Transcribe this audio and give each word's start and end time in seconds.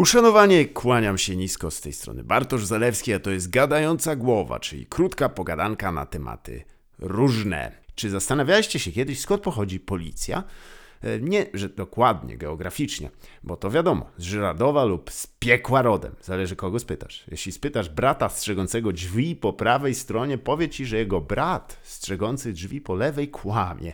Uszanowanie, 0.00 0.64
kłaniam 0.64 1.18
się 1.18 1.36
nisko 1.36 1.70
z 1.70 1.80
tej 1.80 1.92
strony 1.92 2.24
Bartosz 2.24 2.66
Zalewski, 2.66 3.12
a 3.12 3.20
to 3.20 3.30
jest 3.30 3.50
gadająca 3.50 4.16
głowa, 4.16 4.60
czyli 4.60 4.86
krótka 4.86 5.28
pogadanka 5.28 5.92
na 5.92 6.06
tematy 6.06 6.64
różne. 6.98 7.72
Czy 7.94 8.10
zastanawialiście 8.10 8.78
się 8.78 8.92
kiedyś, 8.92 9.20
skąd 9.20 9.42
pochodzi 9.42 9.80
policja? 9.80 10.44
E, 11.02 11.20
Nie, 11.20 11.46
że 11.54 11.68
dokładnie, 11.68 12.36
geograficznie, 12.38 13.10
bo 13.42 13.56
to 13.56 13.70
wiadomo, 13.70 14.10
z 14.16 14.22
Żyradowa 14.22 14.84
lub 14.84 15.10
z 15.10 15.26
piekła 15.26 15.82
rodem, 15.82 16.14
zależy 16.22 16.56
kogo 16.56 16.78
spytasz. 16.78 17.24
Jeśli 17.30 17.52
spytasz 17.52 17.88
brata 17.88 18.28
strzegącego 18.28 18.92
drzwi 18.92 19.36
po 19.36 19.52
prawej 19.52 19.94
stronie, 19.94 20.38
powie 20.38 20.68
ci, 20.68 20.86
że 20.86 20.96
jego 20.96 21.20
brat 21.20 21.80
strzegący 21.82 22.52
drzwi 22.52 22.80
po 22.80 22.94
lewej 22.94 23.28
kłamie. 23.28 23.92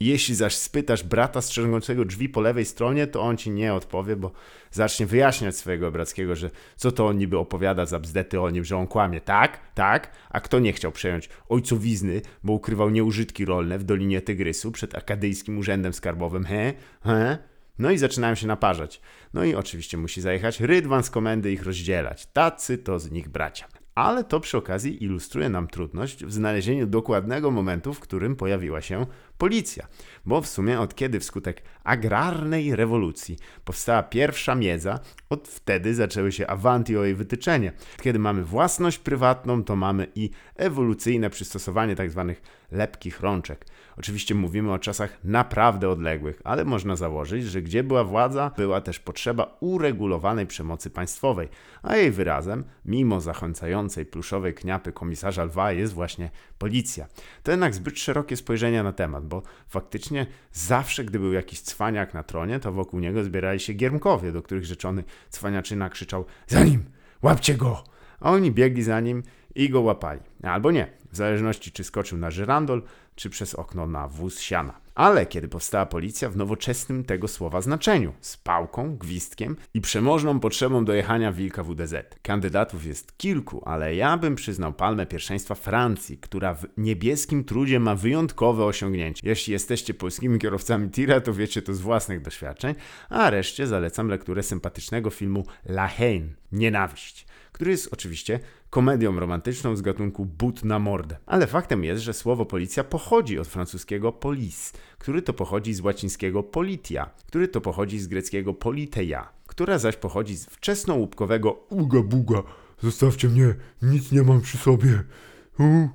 Jeśli 0.00 0.34
zaś 0.34 0.56
spytasz 0.56 1.02
brata 1.02 1.40
strzegącego 1.40 2.04
drzwi 2.04 2.28
po 2.28 2.40
lewej 2.40 2.64
stronie, 2.64 3.06
to 3.06 3.22
on 3.22 3.36
ci 3.36 3.50
nie 3.50 3.74
odpowie, 3.74 4.16
bo 4.16 4.32
zacznie 4.70 5.06
wyjaśniać 5.06 5.56
swojego 5.56 5.90
brackiego, 5.90 6.36
że 6.36 6.50
co 6.76 6.92
to 6.92 7.06
on 7.06 7.18
niby 7.18 7.38
opowiada 7.38 7.86
za 7.86 7.98
bzdety 7.98 8.40
o 8.40 8.50
nim, 8.50 8.64
że 8.64 8.76
on 8.76 8.86
kłamie. 8.86 9.20
Tak, 9.20 9.60
tak, 9.74 10.10
a 10.30 10.40
kto 10.40 10.58
nie 10.58 10.72
chciał 10.72 10.92
przejąć 10.92 11.28
ojcowizny, 11.48 12.22
bo 12.44 12.52
ukrywał 12.52 12.90
nieużytki 12.90 13.44
rolne 13.44 13.78
w 13.78 13.84
Dolinie 13.84 14.20
Tygrysu 14.20 14.72
przed 14.72 14.94
akadyjskim 14.94 15.58
urzędem 15.58 15.92
skarbowym, 15.92 16.44
he? 16.44 16.72
He? 17.04 17.38
No 17.78 17.90
i 17.90 17.98
zaczynają 17.98 18.34
się 18.34 18.46
naparzać. 18.46 19.00
No 19.34 19.44
i 19.44 19.54
oczywiście 19.54 19.98
musi 19.98 20.20
zajechać 20.20 20.60
Rydwan 20.60 21.02
z 21.02 21.10
komendy 21.10 21.52
ich 21.52 21.62
rozdzielać. 21.62 22.26
Tacy 22.26 22.78
to 22.78 22.98
z 22.98 23.10
nich 23.10 23.28
bracia. 23.28 23.66
Ale 23.94 24.24
to 24.24 24.40
przy 24.40 24.56
okazji 24.56 25.04
ilustruje 25.04 25.48
nam 25.48 25.68
trudność 25.68 26.24
w 26.24 26.32
znalezieniu 26.32 26.86
dokładnego 26.86 27.50
momentu, 27.50 27.94
w 27.94 28.00
którym 28.00 28.36
pojawiła 28.36 28.80
się 28.80 29.06
policja. 29.42 29.86
Bo 30.26 30.40
w 30.40 30.46
sumie 30.46 30.80
od 30.80 30.94
kiedy 30.94 31.20
wskutek 31.20 31.62
agrarnej 31.84 32.76
rewolucji 32.76 33.38
powstała 33.64 34.02
pierwsza 34.02 34.54
miedza, 34.54 35.00
od 35.30 35.48
wtedy 35.48 35.94
zaczęły 35.94 36.32
się 36.32 36.46
awanty 36.46 36.98
o 37.00 37.04
jej 37.04 37.14
wytyczenie. 37.14 37.72
Kiedy 38.02 38.18
mamy 38.18 38.44
własność 38.44 38.98
prywatną, 38.98 39.64
to 39.64 39.76
mamy 39.76 40.06
i 40.14 40.30
ewolucyjne 40.56 41.30
przystosowanie 41.30 41.96
tzw. 41.96 42.34
lepkich 42.72 43.20
rączek. 43.20 43.66
Oczywiście 43.96 44.34
mówimy 44.34 44.72
o 44.72 44.78
czasach 44.78 45.18
naprawdę 45.24 45.88
odległych, 45.88 46.40
ale 46.44 46.64
można 46.64 46.96
założyć, 46.96 47.44
że 47.44 47.62
gdzie 47.62 47.84
była 47.84 48.04
władza, 48.04 48.50
była 48.56 48.80
też 48.80 49.00
potrzeba 49.00 49.56
uregulowanej 49.60 50.46
przemocy 50.46 50.90
państwowej, 50.90 51.48
a 51.82 51.96
jej 51.96 52.10
wyrazem, 52.10 52.64
mimo 52.84 53.20
zachęcającej 53.20 54.06
pluszowej 54.06 54.54
kniapy 54.54 54.92
komisarza 54.92 55.44
Lwa, 55.44 55.72
jest 55.72 55.92
właśnie 55.92 56.30
policja. 56.58 57.06
To 57.42 57.50
jednak 57.50 57.74
zbyt 57.74 57.98
szerokie 57.98 58.36
spojrzenie 58.36 58.82
na 58.82 58.92
temat, 58.92 59.26
bo 59.32 59.42
faktycznie 59.68 60.26
zawsze, 60.52 61.04
gdy 61.04 61.18
był 61.18 61.32
jakiś 61.32 61.60
cwaniak 61.60 62.14
na 62.14 62.22
tronie, 62.22 62.60
to 62.60 62.72
wokół 62.72 63.00
niego 63.00 63.24
zbierali 63.24 63.60
się 63.60 63.72
giermkowie, 63.72 64.32
do 64.32 64.42
których 64.42 64.64
rzeczony 64.64 65.04
cwaniaczyna 65.30 65.90
krzyczał 65.90 66.24
za 66.46 66.64
nim, 66.64 66.84
łapcie 67.22 67.54
go! 67.54 67.84
A 68.20 68.30
oni 68.30 68.52
biegli 68.52 68.82
za 68.82 69.00
nim 69.00 69.22
i 69.54 69.70
go 69.70 69.80
łapali. 69.80 70.20
Albo 70.42 70.70
nie, 70.70 70.92
w 71.12 71.16
zależności 71.16 71.72
czy 71.72 71.84
skoczył 71.84 72.18
na 72.18 72.30
żyrandol, 72.30 72.82
czy 73.14 73.30
przez 73.30 73.54
okno 73.54 73.86
na 73.86 74.08
wóz 74.08 74.40
siana. 74.40 74.82
Ale 74.94 75.26
kiedy 75.26 75.48
powstała 75.48 75.86
policja 75.86 76.30
w 76.30 76.36
nowoczesnym 76.36 77.04
tego 77.04 77.28
słowa 77.28 77.60
znaczeniu, 77.60 78.12
z 78.20 78.36
pałką, 78.36 78.96
gwizdkiem 78.96 79.56
i 79.74 79.80
przemożną 79.80 80.40
potrzebą 80.40 80.84
dojechania 80.84 81.32
wilka 81.32 81.62
WDZ. 81.62 81.94
Kandydatów 82.22 82.86
jest 82.86 83.18
kilku, 83.18 83.62
ale 83.64 83.94
ja 83.94 84.18
bym 84.18 84.34
przyznał 84.34 84.72
palmę 84.72 85.06
pierwszeństwa 85.06 85.54
Francji, 85.54 86.18
która 86.18 86.54
w 86.54 86.66
niebieskim 86.76 87.44
trudzie 87.44 87.80
ma 87.80 87.94
wyjątkowe 87.94 88.64
osiągnięcie. 88.64 89.28
Jeśli 89.28 89.52
jesteście 89.52 89.94
polskimi 89.94 90.38
kierowcami 90.38 90.90
tira, 90.90 91.20
to 91.20 91.34
wiecie 91.34 91.62
to 91.62 91.74
z 91.74 91.80
własnych 91.80 92.22
doświadczeń, 92.22 92.74
a 93.08 93.30
reszcie 93.30 93.66
zalecam 93.66 94.08
lekturę 94.08 94.42
sympatycznego 94.42 95.10
filmu 95.10 95.44
La 95.64 95.88
Haine, 95.88 96.28
Nienawiść 96.52 97.26
który 97.52 97.70
jest 97.70 97.88
oczywiście 97.92 98.40
komedią 98.70 99.20
romantyczną 99.20 99.76
z 99.76 99.82
gatunku 99.82 100.26
but 100.26 100.64
na 100.64 100.78
mordę. 100.78 101.16
Ale 101.26 101.46
faktem 101.46 101.84
jest, 101.84 102.02
że 102.02 102.14
słowo 102.14 102.46
policja 102.46 102.84
pochodzi 102.84 103.38
od 103.38 103.48
francuskiego 103.48 104.12
polis, 104.12 104.72
który 104.98 105.22
to 105.22 105.32
pochodzi 105.32 105.74
z 105.74 105.80
łacińskiego 105.80 106.42
politia, 106.42 107.10
który 107.26 107.48
to 107.48 107.60
pochodzi 107.60 107.98
z 107.98 108.06
greckiego 108.06 108.54
politeia, 108.54 109.28
która 109.46 109.78
zaś 109.78 109.96
pochodzi 109.96 110.36
z 110.36 110.46
wczesnołupkowego 110.46 111.52
Uga 111.68 112.02
buga, 112.02 112.42
zostawcie 112.82 113.28
mnie, 113.28 113.54
nic 113.82 114.12
nie 114.12 114.22
mam 114.22 114.40
przy 114.40 114.58
sobie. 114.58 115.02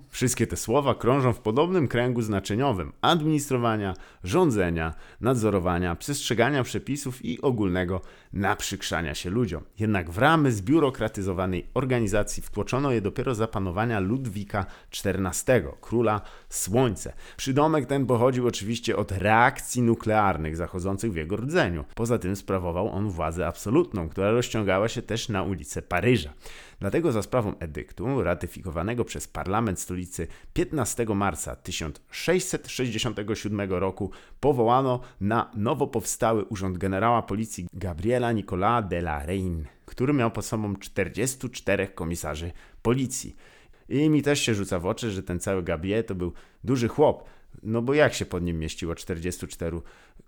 Wszystkie 0.09 0.47
te 0.47 0.57
słowa 0.57 0.95
krążą 0.95 1.34
w 1.34 1.40
podobnym 1.40 1.88
kręgu 1.88 2.22
znaczeniowym 2.22 2.94
administrowania, 3.01 3.94
rządzenia, 4.23 4.94
nadzorowania, 5.22 5.95
przestrzegania 5.95 6.63
przepisów 6.63 7.25
i 7.25 7.41
ogólnego 7.41 8.01
naprzykrzania 8.34 9.16
się 9.16 9.29
ludziom. 9.29 9.63
Jednak 9.79 10.09
w 10.09 10.17
ramy 10.17 10.51
zbiurokratyzowanej 10.51 11.67
organizacji 11.73 12.44
wtłoczono 12.44 12.91
je 12.91 13.01
dopiero 13.01 13.35
za 13.35 13.47
panowania 13.47 14.00
Ludwika 14.00 14.66
XIV, 15.06 15.63
króla 15.81 16.22
Słońce. 16.50 17.13
Przydomek 17.38 17.85
ten 17.85 18.06
pochodził 18.06 18.47
oczywiście 18.47 18.97
od 18.97 19.12
reakcji 19.12 19.81
nuklearnych 19.81 20.56
zachodzących 20.56 21.12
w 21.12 21.16
jego 21.16 21.38
rdzeniu. 21.38 21.85
Poza 21.96 22.17
tym 22.17 22.35
sprawował 22.35 22.90
on 22.90 23.09
władzę 23.09 23.47
absolutną, 23.47 24.09
która 24.09 24.31
rozciągała 24.31 24.88
się 24.88 25.01
też 25.01 25.29
na 25.29 25.44
ulice 25.44 25.81
Paryża. 25.81 26.34
Dlatego 26.80 27.12
za 27.12 27.22
sprawą 27.22 27.60
edyktu, 27.60 28.24
ratyfikowanego 28.24 29.06
przez 29.06 29.28
parlament 29.28 29.80
stolicy 29.80 30.28
15 30.54 31.06
marca 31.06 31.56
1667 31.56 33.72
roku, 33.72 34.12
powołano 34.40 35.00
na 35.22 35.52
nowo 35.56 35.88
powstały 35.88 36.46
urząd 36.46 36.78
generała 36.78 37.22
policji 37.22 37.68
Gabriela 37.74 38.32
Nicolas 38.32 38.88
de 38.88 38.98
la 38.98 39.26
Reine, 39.26 39.64
który 39.86 40.14
miał 40.14 40.32
pod 40.32 40.46
sobą 40.46 40.76
44 40.76 41.88
komisarzy 41.88 42.52
policji. 42.82 43.36
I 43.90 44.09
mi 44.09 44.24
też 44.24 44.40
się 44.40 44.54
rzuca 44.54 44.80
w 44.80 44.86
oczy, 44.86 45.12
że 45.12 45.24
ten 45.24 45.40
cały 45.40 45.64
Gabriel 45.64 46.04
to 46.04 46.16
był 46.16 46.34
duży 46.64 46.88
chłop. 46.88 47.30
No 47.64 47.82
bo 47.82 47.94
jak 47.94 48.14
się 48.14 48.26
pod 48.26 48.44
nim 48.44 48.59
mieściło 48.59 48.96
44 48.96 49.82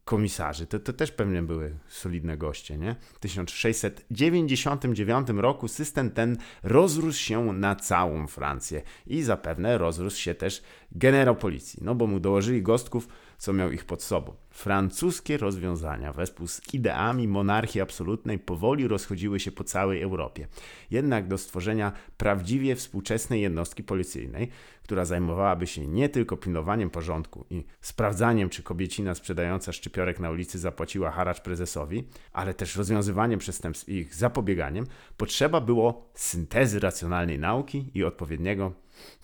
komisarzy? 0.06 0.68
To, 0.68 0.80
to 0.80 0.94
też 0.94 1.12
pewnie 1.12 1.44
były 1.44 1.76
solidne 1.88 2.38
goście, 2.38 2.78
nie? 2.78 2.96
W 3.14 3.20
1699 3.20 5.28
roku 5.30 5.68
system 5.68 6.12
ten 6.12 6.38
rozrósł 6.64 7.20
się 7.20 7.54
na 7.54 7.76
całą 7.76 8.28
Francję 8.28 8.82
i 9.08 9.22
zapewne 9.22 9.78
rozrósł 9.78 10.18
się 10.18 10.36
też 10.36 10.64
generał 10.92 11.36
policji, 11.36 11.80
no 11.82 11.96
bo 11.96 12.08
mu 12.08 12.20
dołożyli 12.20 12.62
gostków, 12.62 13.08
co 13.38 13.54
miał 13.54 13.72
ich 13.72 13.86
pod 13.86 14.04
sobą. 14.04 14.34
Francuskie 14.50 15.38
rozwiązania 15.38 16.14
wespół 16.14 16.48
z 16.48 16.74
ideami 16.74 17.28
monarchii 17.28 17.82
absolutnej 17.82 18.40
powoli 18.40 18.88
rozchodziły 18.88 19.40
się 19.40 19.52
po 19.52 19.64
całej 19.64 20.02
Europie. 20.02 20.48
Jednak 20.92 21.28
do 21.28 21.38
stworzenia 21.38 21.92
prawdziwie 22.18 22.76
współczesnej 22.76 23.42
jednostki 23.42 23.84
policyjnej, 23.84 24.50
która 24.84 25.06
zajmowałaby 25.06 25.68
się 25.68 25.88
nie 25.88 26.10
tylko 26.10 26.38
pilnowaniem 26.38 26.90
porządku 26.90 27.46
i 27.50 27.66
sprawdzaniem, 27.82 28.50
czy 28.50 28.64
kobiecina 28.64 29.16
sprzedająca 29.16 29.74
szczypiorek 29.80 30.20
na 30.20 30.30
ulicy 30.30 30.60
zapłaciła 30.60 31.12
haracz 31.12 31.42
prezesowi, 31.42 32.08
ale 32.34 32.54
też 32.54 32.76
rozwiązywaniem 32.76 33.40
przestępstw 33.40 33.90
i 33.90 33.94
ich 33.94 34.16
zapobieganiem, 34.16 34.86
potrzeba 35.18 35.62
było 35.62 36.12
syntezy 36.16 36.80
racjonalnej 36.80 37.40
nauki 37.40 37.92
i 37.94 38.04
odpowiedniego 38.04 38.74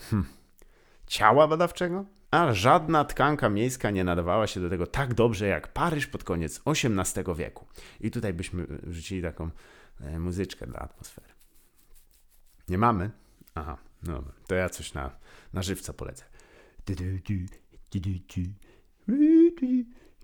hmm, 0.09 0.27
ciała 1.07 1.47
badawczego? 1.47 2.05
A 2.31 2.53
żadna 2.53 3.05
tkanka 3.05 3.49
miejska 3.49 3.91
nie 3.91 4.03
nadawała 4.03 4.47
się 4.47 4.59
do 4.59 4.69
tego 4.69 4.87
tak 4.87 5.13
dobrze 5.13 5.47
jak 5.47 5.73
Paryż 5.73 6.07
pod 6.07 6.23
koniec 6.23 6.61
XVIII 6.65 7.35
wieku. 7.35 7.65
I 8.01 8.11
tutaj 8.11 8.33
byśmy 8.33 8.65
wrzucili 8.67 9.21
taką 9.21 9.49
e, 10.01 10.19
muzyczkę 10.19 10.67
dla 10.67 10.79
atmosfery. 10.79 11.27
Nie 12.69 12.77
mamy? 12.77 13.11
Aha, 13.55 13.77
no. 14.03 14.23
To 14.47 14.55
ja 14.55 14.69
coś 14.69 14.93
na, 14.93 15.11
na 15.53 15.61
żywca 15.61 15.93
polecę. 15.93 16.25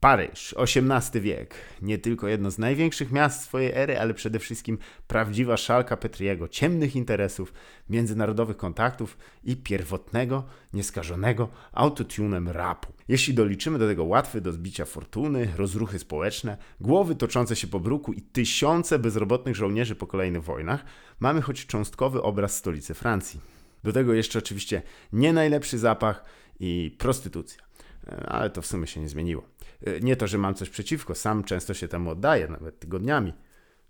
Paryż, 0.00 0.54
XVIII 0.58 1.22
wiek. 1.22 1.54
Nie 1.82 1.98
tylko 1.98 2.28
jedno 2.28 2.50
z 2.50 2.58
największych 2.58 3.12
miast 3.12 3.42
swojej 3.42 3.72
ery, 3.74 3.98
ale 3.98 4.14
przede 4.14 4.38
wszystkim 4.38 4.78
prawdziwa 5.06 5.56
szalka 5.56 5.96
Petriego, 5.96 6.48
ciemnych 6.48 6.96
interesów, 6.96 7.52
międzynarodowych 7.90 8.56
kontaktów 8.56 9.18
i 9.44 9.56
pierwotnego, 9.56 10.44
nieskażonego 10.72 11.48
autotunem 11.72 12.48
rapu. 12.48 12.92
Jeśli 13.08 13.34
doliczymy 13.34 13.78
do 13.78 13.86
tego 13.86 14.04
łatwy 14.04 14.40
do 14.40 14.52
zbicia 14.52 14.84
fortuny, 14.84 15.48
rozruchy 15.56 15.98
społeczne, 15.98 16.56
głowy 16.80 17.14
toczące 17.14 17.56
się 17.56 17.66
po 17.66 17.80
bruku 17.80 18.12
i 18.12 18.22
tysiące 18.22 18.98
bezrobotnych 18.98 19.56
żołnierzy 19.56 19.94
po 19.94 20.06
kolejnych 20.06 20.44
wojnach, 20.44 20.84
mamy 21.20 21.42
choć 21.42 21.66
cząstkowy 21.66 22.22
obraz 22.22 22.56
stolicy 22.56 22.94
Francji. 22.94 23.40
Do 23.84 23.92
tego 23.92 24.14
jeszcze 24.14 24.38
oczywiście 24.38 24.82
nie 25.12 25.32
najlepszy 25.32 25.78
zapach 25.78 26.24
i 26.60 26.96
prostytucja. 26.98 27.62
E, 28.08 28.26
Ale 28.26 28.50
to 28.50 28.62
w 28.62 28.66
sumie 28.66 28.86
się 28.86 29.00
nie 29.00 29.08
zmieniło. 29.08 29.57
E, 29.86 30.00
Nie 30.00 30.16
to, 30.16 30.26
że 30.26 30.38
mam 30.38 30.54
coś 30.54 30.70
przeciwko, 30.70 31.14
sam 31.14 31.44
często 31.44 31.74
się 31.74 31.88
temu 31.88 32.10
oddaję, 32.10 32.48
nawet 32.48 32.78
tygodniami. 32.78 33.32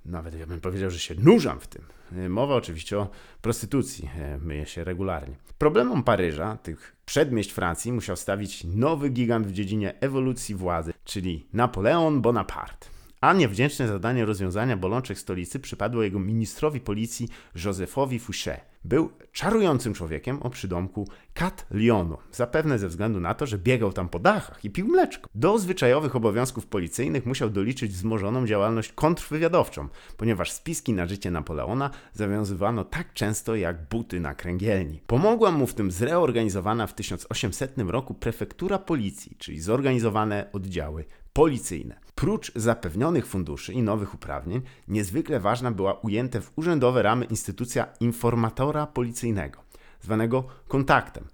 Nawet 0.04 0.38
ja 0.38 0.46
bym 0.46 0.60
powiedział, 0.60 0.90
że 0.90 0.98
się 0.98 1.14
nurzam 1.14 1.60
w 1.60 1.66
tym. 1.66 1.82
E, 2.16 2.28
Mowa 2.28 2.54
oczywiście 2.54 2.98
o 2.98 3.10
prostytucji, 3.42 4.10
e, 4.18 4.38
myję 4.38 4.66
się 4.66 4.84
regularnie. 4.84 5.36
Problemom 5.58 6.02
Paryża, 6.02 6.56
tych 6.56 6.96
przedmieść 7.04 7.52
Francji, 7.52 7.92
musiał 7.92 8.16
stawić 8.16 8.64
nowy 8.64 9.08
gigant 9.10 9.46
w 9.46 9.52
dziedzinie 9.52 10.00
ewolucji 10.00 10.54
władzy, 10.54 10.92
czyli 11.04 11.46
Napoleon 11.52 12.20
Bonaparte. 12.22 12.86
A 13.20 13.32
niewdzięczne 13.32 13.88
zadanie 13.88 14.24
rozwiązania 14.24 14.76
bolączek 14.76 15.18
stolicy 15.18 15.60
przypadło 15.60 16.02
jego 16.02 16.18
ministrowi 16.18 16.80
policji 16.80 17.28
Józefowi 17.54 18.20
Fouché. 18.20 18.60
Był 18.88 19.10
czarującym 19.32 19.94
człowiekiem 19.94 20.42
o 20.42 20.50
przydomku 20.50 21.08
Kat 21.34 21.66
Lyonu, 21.70 22.16
zapewne 22.32 22.78
ze 22.78 22.88
względu 22.88 23.20
na 23.20 23.34
to, 23.34 23.46
że 23.46 23.58
biegał 23.58 23.92
tam 23.92 24.08
po 24.08 24.18
dachach 24.18 24.64
i 24.64 24.70
pił 24.70 24.88
mleczko. 24.88 25.30
Do 25.34 25.58
zwyczajowych 25.58 26.16
obowiązków 26.16 26.66
policyjnych 26.66 27.26
musiał 27.26 27.50
doliczyć 27.50 27.92
wzmożoną 27.92 28.46
działalność 28.46 28.92
kontrwywiadowczą, 28.92 29.88
ponieważ 30.16 30.52
spiski 30.52 30.92
na 30.92 31.06
życie 31.06 31.30
Napoleona 31.30 31.90
zawiązywano 32.12 32.84
tak 32.84 33.12
często 33.12 33.56
jak 33.56 33.88
buty 33.88 34.20
na 34.20 34.34
kręgielni. 34.34 35.00
Pomogła 35.06 35.50
mu 35.50 35.66
w 35.66 35.74
tym 35.74 35.90
zreorganizowana 35.90 36.86
w 36.86 36.94
1800 36.94 37.78
roku 37.78 38.14
prefektura 38.14 38.78
policji, 38.78 39.36
czyli 39.38 39.60
zorganizowane 39.60 40.46
oddziały 40.52 41.04
policyjne. 41.32 42.00
Prócz 42.14 42.52
zapewnionych 42.54 43.26
funduszy 43.26 43.72
i 43.72 43.82
nowych 43.82 44.14
uprawnień, 44.14 44.62
niezwykle 44.88 45.40
ważna 45.40 45.70
była 45.70 45.92
ujęta 45.92 46.40
w 46.40 46.52
urzędowe 46.56 47.02
ramy 47.02 47.24
instytucja 47.24 47.86
informatora 48.00 48.77
policyjnego, 48.86 49.58
zwanego 50.00 50.44
kontaktem, 50.68 51.24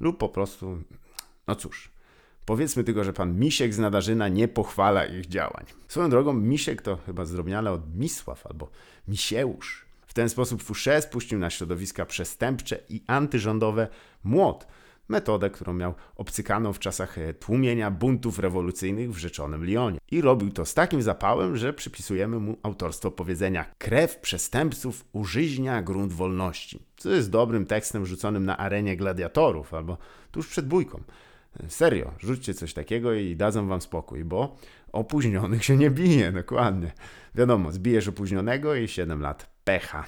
lub 0.00 0.18
po 0.18 0.28
prostu, 0.28 0.82
no 1.46 1.56
cóż, 1.56 1.90
powiedzmy 2.46 2.84
tylko, 2.84 3.04
że 3.04 3.12
pan 3.12 3.38
Misiek 3.38 3.74
z 3.74 3.78
Nadarzyna 3.78 4.28
nie 4.28 4.48
pochwala 4.48 5.04
ich 5.04 5.26
działań. 5.26 5.64
Swoją 5.88 6.10
drogą, 6.10 6.32
Misiek 6.32 6.82
to 6.82 6.96
chyba 6.96 7.24
zdrobniale 7.24 7.72
od 7.72 7.94
Misław 7.94 8.46
albo 8.46 8.70
Misieusz. 9.08 9.84
W 10.06 10.14
ten 10.14 10.28
sposób 10.28 10.62
Fouché 10.62 11.02
spuścił 11.02 11.38
na 11.38 11.50
środowiska 11.50 12.06
przestępcze 12.06 12.80
i 12.88 13.02
antyrządowe 13.06 13.88
młot, 14.24 14.66
metodę, 15.08 15.50
którą 15.50 15.72
miał 15.74 15.94
obcykaną 16.16 16.72
w 16.72 16.78
czasach 16.78 17.18
e, 17.18 17.34
tłumienia 17.34 17.90
buntów 17.90 18.38
rewolucyjnych 18.38 19.12
w 19.12 19.18
rzeczonym 19.18 19.64
Lyonie. 19.64 19.98
I 20.10 20.20
robił 20.20 20.50
to 20.50 20.64
z 20.64 20.74
takim 20.74 21.02
zapałem, 21.02 21.56
że 21.56 21.72
przypisujemy 21.72 22.38
mu 22.38 22.56
autorstwo 22.62 23.10
powiedzenia 23.10 23.64
krew 23.78 24.18
przestępców 24.18 25.04
użyźnia 25.12 25.82
grunt 25.82 26.12
wolności, 26.12 26.80
co 26.96 27.10
jest 27.10 27.30
dobrym 27.30 27.66
tekstem 27.66 28.06
rzuconym 28.06 28.44
na 28.44 28.56
arenie 28.56 28.96
gladiatorów 28.96 29.74
albo 29.74 29.98
tuż 30.30 30.48
przed 30.48 30.66
bójką. 30.66 31.02
E, 31.60 31.70
Serio, 31.70 32.12
rzućcie 32.18 32.54
coś 32.54 32.74
takiego 32.74 33.14
i 33.14 33.36
dadzą 33.36 33.68
wam 33.68 33.80
spokój, 33.80 34.24
bo 34.24 34.56
opóźnionych 34.92 35.64
się 35.64 35.76
nie 35.76 35.90
bije, 35.90 36.32
dokładnie. 36.32 36.92
Wiadomo, 37.34 37.72
zbijesz 37.72 38.08
opóźnionego 38.08 38.74
i 38.74 38.88
7 38.88 39.20
lat 39.20 39.46
pecha. 39.64 40.04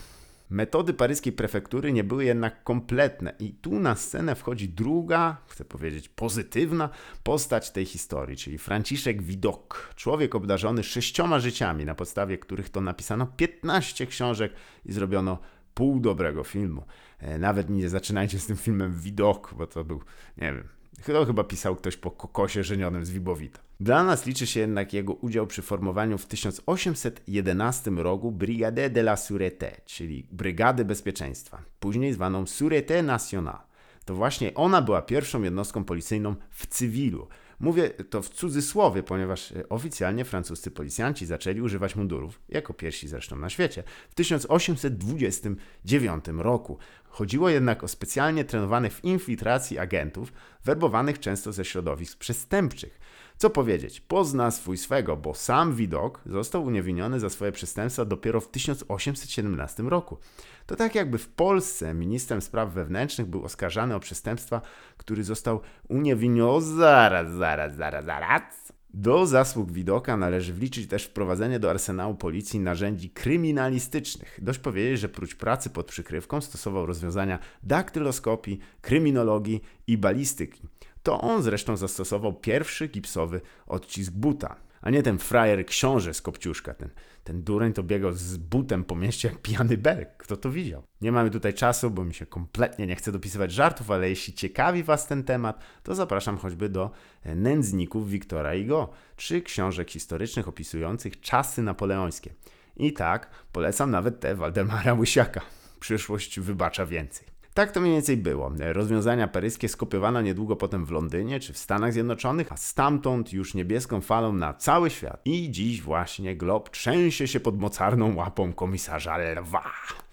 Metody 0.50 0.94
paryskiej 0.94 1.32
prefektury 1.32 1.92
nie 1.92 2.04
były 2.04 2.24
jednak 2.24 2.64
kompletne 2.64 3.34
i 3.38 3.52
tu 3.52 3.80
na 3.80 3.94
scenę 3.94 4.34
wchodzi 4.34 4.68
druga, 4.68 5.36
chcę 5.48 5.64
powiedzieć 5.64 6.08
pozytywna 6.08 6.88
postać 7.22 7.70
tej 7.70 7.84
historii, 7.84 8.36
czyli 8.36 8.58
Franciszek 8.58 9.22
Widok, 9.22 9.92
człowiek 9.96 10.34
obdarzony 10.34 10.82
sześcioma 10.82 11.38
życiami, 11.38 11.84
na 11.84 11.94
podstawie 11.94 12.38
których 12.38 12.68
to 12.68 12.80
napisano 12.80 13.26
15 13.26 14.06
książek 14.06 14.52
i 14.84 14.92
zrobiono 14.92 15.38
pół 15.74 16.00
dobrego 16.00 16.44
filmu. 16.44 16.84
E, 17.18 17.38
Nawet 17.38 17.70
nie 17.70 17.88
zaczynajcie 17.88 18.38
z 18.38 18.46
tym 18.46 18.56
filmem 18.56 18.92
Widok, 19.00 19.54
bo 19.54 19.66
to 19.66 19.84
był, 19.84 20.00
nie 20.36 20.52
wiem, 20.52 20.68
Chyba, 21.02 21.24
chyba 21.24 21.44
pisał 21.44 21.76
ktoś 21.76 21.96
po 21.96 22.10
kokosie 22.10 22.64
żenionym 22.64 23.04
z 23.04 23.10
Wibowita. 23.10 23.58
Dla 23.80 24.04
nas 24.04 24.26
liczy 24.26 24.46
się 24.46 24.60
jednak 24.60 24.92
jego 24.92 25.14
udział 25.14 25.46
przy 25.46 25.62
formowaniu 25.62 26.18
w 26.18 26.26
1811 26.26 27.90
roku 27.90 28.32
Brigade 28.32 28.90
de 28.90 29.00
la 29.00 29.14
Sûreté, 29.14 29.70
czyli 29.84 30.26
Brygady 30.32 30.84
Bezpieczeństwa, 30.84 31.62
później 31.80 32.12
zwaną 32.12 32.44
Sûreté 32.44 33.04
Nationale. 33.04 33.58
To 34.04 34.14
właśnie 34.14 34.54
ona 34.54 34.82
była 34.82 35.02
pierwszą 35.02 35.42
jednostką 35.42 35.84
policyjną 35.84 36.34
w 36.50 36.66
cywilu. 36.66 37.28
Mówię 37.60 37.90
to 37.90 38.22
w 38.22 38.28
cudzysłowie, 38.28 39.02
ponieważ 39.02 39.52
e, 39.52 39.68
oficjalnie 39.68 40.24
francuscy 40.24 40.70
policjanci 40.70 41.26
zaczęli 41.26 41.60
używać 41.60 41.96
mundurów, 41.96 42.40
jako 42.48 42.74
pierwsi 42.74 43.08
zresztą 43.08 43.36
na 43.36 43.50
świecie, 43.50 43.82
w 44.10 44.14
1829 44.14 46.24
roku. 46.38 46.78
Chodziło 47.04 47.48
jednak 47.48 47.84
o 47.84 47.88
specjalnie 47.88 48.44
trenowanych 48.44 48.92
w 48.92 49.04
infiltracji 49.04 49.78
agentów, 49.78 50.32
werbowanych 50.64 51.20
często 51.20 51.52
ze 51.52 51.64
środowisk 51.64 52.18
przestępczych. 52.18 53.00
Co 53.38 53.50
powiedzieć, 53.50 54.00
pozna 54.00 54.50
swój 54.50 54.76
swego, 54.76 55.16
bo 55.16 55.34
sam 55.34 55.74
widok 55.74 56.20
został 56.26 56.64
uniewinniony 56.64 57.20
za 57.20 57.30
swoje 57.30 57.52
przestępstwa 57.52 58.04
dopiero 58.04 58.40
w 58.40 58.48
1817 58.48 59.82
roku. 59.82 60.18
To 60.66 60.76
tak 60.76 60.94
jakby 60.94 61.18
w 61.18 61.28
Polsce 61.28 61.94
ministrem 61.94 62.42
spraw 62.42 62.72
wewnętrznych 62.72 63.26
był 63.26 63.44
oskarżany 63.44 63.94
o 63.94 64.00
przestępstwa, 64.00 64.60
który 64.96 65.24
został 65.24 65.60
uniewinniony. 65.88 66.66
Zaraz, 66.66 67.32
zaraz, 67.32 67.76
zaraz, 67.76 68.04
zaraz. 68.04 68.72
Do 68.94 69.26
zasług 69.26 69.72
widoka 69.72 70.16
należy 70.16 70.54
wliczyć 70.54 70.88
też 70.88 71.04
wprowadzenie 71.04 71.58
do 71.58 71.70
arsenału 71.70 72.14
policji 72.14 72.60
narzędzi 72.60 73.10
kryminalistycznych. 73.10 74.38
Dość 74.42 74.58
powiedzieć, 74.58 75.00
że 75.00 75.08
prócz 75.08 75.34
pracy 75.34 75.70
pod 75.70 75.86
przykrywką 75.86 76.40
stosował 76.40 76.86
rozwiązania 76.86 77.38
daktyloskopii, 77.62 78.58
kryminologii 78.80 79.62
i 79.86 79.98
balistyki. 79.98 80.62
To 81.06 81.20
on 81.20 81.42
zresztą 81.42 81.76
zastosował 81.76 82.34
pierwszy 82.34 82.88
gipsowy 82.88 83.40
odcisk 83.66 84.12
buta, 84.12 84.56
a 84.80 84.90
nie 84.90 85.02
ten 85.02 85.18
frajer 85.18 85.66
książę 85.66 86.14
z 86.14 86.22
Kopciuszka. 86.22 86.74
Ten, 86.74 86.90
ten 87.24 87.42
dureń 87.42 87.72
to 87.72 87.82
biegał 87.82 88.12
z 88.12 88.36
butem 88.36 88.84
po 88.84 88.96
mieście 88.96 89.28
jak 89.28 89.42
pijany 89.42 89.78
berek. 89.78 90.16
Kto 90.16 90.36
to 90.36 90.50
widział? 90.50 90.82
Nie 91.00 91.12
mamy 91.12 91.30
tutaj 91.30 91.54
czasu, 91.54 91.90
bo 91.90 92.04
mi 92.04 92.14
się 92.14 92.26
kompletnie 92.26 92.86
nie 92.86 92.96
chce 92.96 93.12
dopisywać 93.12 93.52
żartów, 93.52 93.90
ale 93.90 94.08
jeśli 94.08 94.34
ciekawi 94.34 94.82
Was 94.82 95.06
ten 95.06 95.24
temat, 95.24 95.60
to 95.82 95.94
zapraszam 95.94 96.38
choćby 96.38 96.68
do 96.68 96.90
e, 97.22 97.34
Nędzników 97.34 98.10
Wiktora 98.10 98.54
Igo, 98.54 98.90
czy 99.16 99.42
książek 99.42 99.90
historycznych 99.90 100.48
opisujących 100.48 101.20
czasy 101.20 101.62
napoleońskie. 101.62 102.34
I 102.76 102.92
tak, 102.92 103.30
polecam 103.52 103.90
nawet 103.90 104.20
te 104.20 104.34
Waldemara 104.34 104.94
Łysiaka. 104.94 105.40
Przyszłość 105.80 106.40
wybacza 106.40 106.86
więcej. 106.86 107.35
Tak 107.56 107.72
to 107.72 107.80
mniej 107.80 107.92
więcej 107.92 108.16
było. 108.16 108.52
Rozwiązania 108.58 109.28
paryskie 109.28 109.68
skopiowano 109.68 110.22
niedługo 110.22 110.56
potem 110.56 110.84
w 110.84 110.90
Londynie 110.90 111.40
czy 111.40 111.52
w 111.52 111.58
Stanach 111.58 111.92
Zjednoczonych, 111.92 112.52
a 112.52 112.56
stamtąd 112.56 113.32
już 113.32 113.54
niebieską 113.54 114.00
falą 114.00 114.32
na 114.32 114.54
cały 114.54 114.90
świat. 114.90 115.20
I 115.24 115.50
dziś 115.50 115.82
właśnie 115.82 116.36
glob 116.36 116.70
trzęsie 116.70 117.28
się 117.28 117.40
pod 117.40 117.60
mocarną 117.60 118.14
łapą 118.14 118.52
komisarza 118.52 119.18
Lwa. 119.18 119.64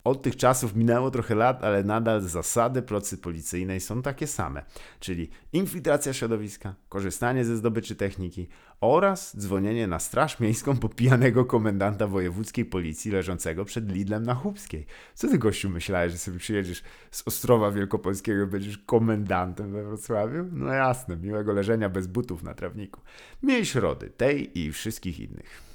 Od 0.03 0.21
tych 0.21 0.35
czasów 0.35 0.75
minęło 0.75 1.11
trochę 1.11 1.35
lat, 1.35 1.63
ale 1.63 1.83
nadal 1.83 2.21
zasady 2.21 2.81
pracy 2.81 3.17
policyjnej 3.17 3.79
są 3.79 4.01
takie 4.01 4.27
same, 4.27 4.65
czyli 5.00 5.29
infiltracja 5.53 6.13
środowiska, 6.13 6.75
korzystanie 6.89 7.45
ze 7.45 7.57
zdobyczy 7.57 7.95
techniki 7.95 8.48
oraz 8.81 9.38
dzwonienie 9.38 9.88
na 9.88 10.00
straż 10.00 10.39
miejską 10.39 10.77
po 10.77 10.89
pijanego 10.89 11.45
komendanta 11.45 12.07
wojewódzkiej 12.07 12.65
policji 12.65 13.12
leżącego 13.12 13.65
przed 13.65 13.91
Lidlem 13.91 14.24
na 14.24 14.36
Chubskiej. 14.36 14.86
Co 15.15 15.27
ty 15.27 15.38
gościu 15.38 15.69
myślałeś, 15.69 16.12
że 16.12 16.17
sobie 16.17 16.39
przyjedziesz 16.39 16.83
z 17.12 17.27
Ostrowa 17.27 17.72
Wielkopolskiego 17.72 18.43
i 18.43 18.48
będziesz 18.48 18.77
komendantem 18.77 19.72
we 19.72 19.83
Wrocławiu? 19.83 20.45
No 20.51 20.74
jasne, 20.74 21.17
miłego 21.17 21.53
leżenia 21.53 21.89
bez 21.89 22.07
butów 22.07 22.43
na 22.43 22.53
trawniku. 22.53 23.01
Miej 23.43 23.65
środy, 23.65 24.10
tej 24.10 24.60
i 24.60 24.72
wszystkich 24.72 25.19
innych. 25.19 25.73